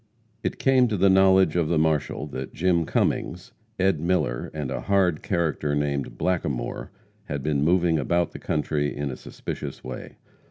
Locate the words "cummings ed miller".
2.85-4.49